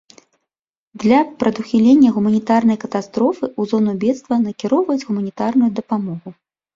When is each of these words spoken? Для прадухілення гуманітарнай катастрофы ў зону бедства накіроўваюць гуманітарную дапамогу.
Для 1.01 1.17
прадухілення 1.41 2.13
гуманітарнай 2.15 2.79
катастрофы 2.83 3.43
ў 3.59 3.73
зону 3.73 3.91
бедства 4.05 4.39
накіроўваюць 4.47 5.07
гуманітарную 5.11 5.69
дапамогу. 5.81 6.29